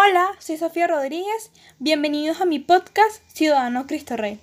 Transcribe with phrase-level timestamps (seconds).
[0.00, 1.50] Hola, soy Sofía Rodríguez.
[1.80, 4.38] Bienvenidos a mi podcast Ciudadano Cristo Rey.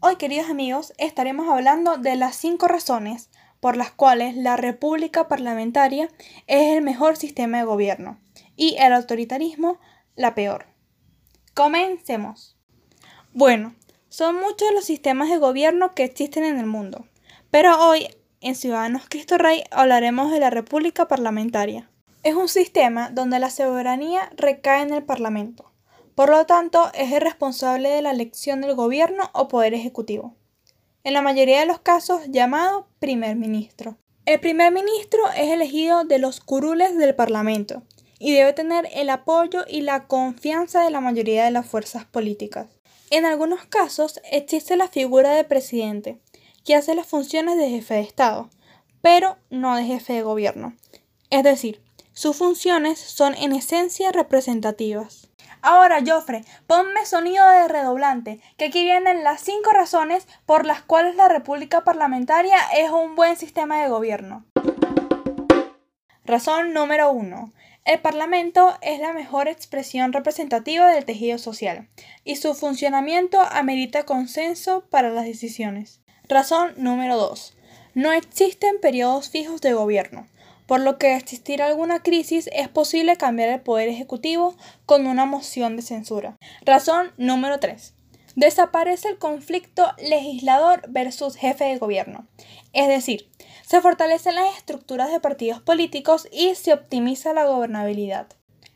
[0.00, 3.28] Hoy, queridos amigos, estaremos hablando de las cinco razones
[3.60, 6.08] por las cuales la república parlamentaria
[6.46, 8.18] es el mejor sistema de gobierno
[8.56, 9.78] y el autoritarismo
[10.16, 10.64] la peor.
[11.52, 12.56] Comencemos.
[13.34, 13.74] Bueno,
[14.08, 17.06] son muchos los sistemas de gobierno que existen en el mundo,
[17.50, 18.08] pero hoy
[18.40, 21.90] en Ciudadanos Cristo Rey hablaremos de la República Parlamentaria.
[22.22, 25.72] Es un sistema donde la soberanía recae en el Parlamento,
[26.14, 30.34] por lo tanto es el responsable de la elección del gobierno o poder ejecutivo,
[31.04, 33.98] en la mayoría de los casos llamado primer ministro.
[34.26, 37.82] El primer ministro es elegido de los curules del Parlamento
[38.18, 42.77] y debe tener el apoyo y la confianza de la mayoría de las fuerzas políticas.
[43.10, 46.20] En algunos casos existe la figura de presidente,
[46.64, 48.50] que hace las funciones de jefe de Estado,
[49.00, 50.76] pero no de jefe de gobierno.
[51.30, 55.30] Es decir, sus funciones son en esencia representativas.
[55.62, 61.16] Ahora, Joffre, ponme sonido de redoblante, que aquí vienen las cinco razones por las cuales
[61.16, 64.44] la República Parlamentaria es un buen sistema de gobierno.
[66.28, 67.54] Razón número uno.
[67.86, 71.88] El Parlamento es la mejor expresión representativa del tejido social
[72.22, 76.02] y su funcionamiento amerita consenso para las decisiones.
[76.28, 77.56] Razón número 2.
[77.94, 80.28] No existen periodos fijos de gobierno,
[80.66, 84.54] por lo que de existir alguna crisis es posible cambiar el poder ejecutivo
[84.84, 86.36] con una moción de censura.
[86.60, 87.94] Razón número 3.
[88.36, 92.28] Desaparece el conflicto legislador versus jefe de gobierno.
[92.74, 93.30] Es decir,
[93.68, 98.26] se fortalecen las estructuras de partidos políticos y se optimiza la gobernabilidad.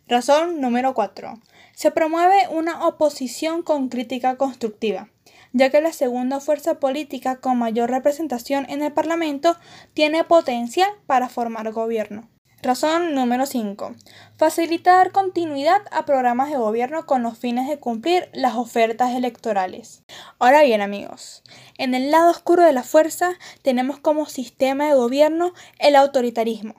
[0.06, 1.40] Razón número 4.
[1.74, 5.08] Se promueve una oposición con crítica constructiva,
[5.54, 9.56] ya que la segunda fuerza política con mayor representación en el Parlamento
[9.94, 12.28] tiene potencial para formar gobierno.
[12.64, 13.96] Razón número 5.
[14.36, 20.04] Facilitar continuidad a programas de gobierno con los fines de cumplir las ofertas electorales.
[20.38, 21.42] Ahora bien amigos,
[21.76, 23.32] en el lado oscuro de la fuerza
[23.62, 26.76] tenemos como sistema de gobierno el autoritarismo,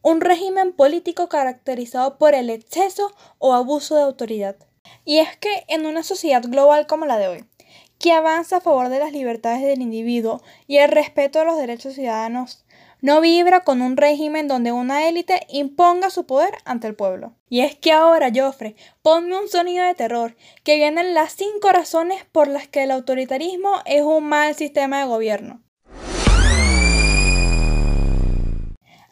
[0.00, 4.54] un régimen político caracterizado por el exceso o abuso de autoridad.
[5.04, 7.44] Y es que en una sociedad global como la de hoy,
[7.98, 11.94] que avanza a favor de las libertades del individuo y el respeto a los derechos
[11.94, 12.64] ciudadanos,
[13.00, 17.34] no vibra con un régimen donde una élite imponga su poder ante el pueblo.
[17.48, 22.24] Y es que ahora, Joffre, ponme un sonido de terror, que vienen las cinco razones
[22.32, 25.62] por las que el autoritarismo es un mal sistema de gobierno.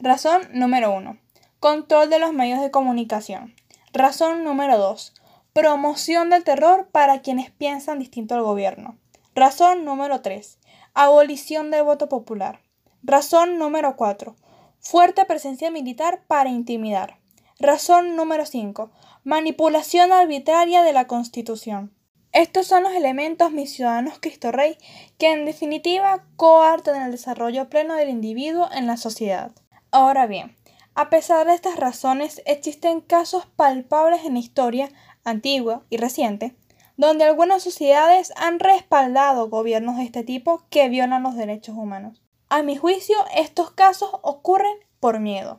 [0.01, 1.19] Razón número 1.
[1.61, 3.55] Control de los medios de comunicación.
[3.93, 5.15] Razón número 2.
[5.53, 8.99] Promoción del terror para quienes piensan distinto al gobierno.
[9.35, 10.59] Razón número 3.
[10.95, 12.61] Abolición del voto popular.
[13.07, 14.35] Razón número 4.
[14.81, 17.19] Fuerte presencia militar para intimidar.
[17.59, 18.91] Razón número 5.
[19.25, 21.93] Manipulación arbitraria de la Constitución.
[22.33, 24.79] Estos son los elementos, mis ciudadanos Cristo Rey,
[25.19, 29.53] que en definitiva coartan el desarrollo pleno del individuo en la sociedad.
[29.91, 30.57] Ahora bien,
[30.95, 34.89] a pesar de estas razones, existen casos palpables en la historia
[35.25, 36.57] antigua y reciente,
[36.97, 42.24] donde algunas sociedades han respaldado gobiernos de este tipo que violan los derechos humanos.
[42.55, 45.59] A mi juicio, estos casos ocurren por miedo.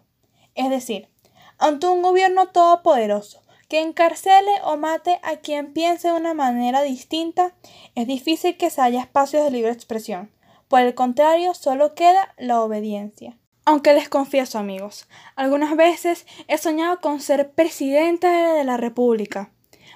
[0.54, 1.10] Es decir,
[1.58, 7.54] ante un gobierno todopoderoso que encarcele o mate a quien piense de una manera distinta,
[7.96, 10.32] es difícil que se haya espacios de libre expresión.
[10.70, 13.38] Por el contrario, solo queda la obediencia.
[13.66, 19.52] Aunque les confieso, amigos, algunas veces he soñado con ser presidenta de la República,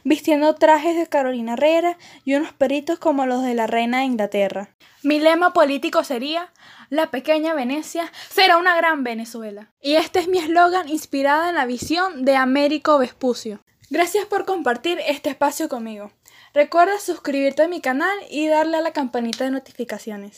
[0.09, 4.75] vistiendo trajes de Carolina Herrera y unos peritos como los de la reina de Inglaterra.
[5.03, 6.51] Mi lema político sería
[6.89, 9.71] La pequeña Venecia será una gran Venezuela.
[9.79, 13.59] Y este es mi eslogan inspirado en la visión de Américo Vespucio.
[13.91, 16.11] Gracias por compartir este espacio conmigo.
[16.55, 20.37] Recuerda suscribirte a mi canal y darle a la campanita de notificaciones.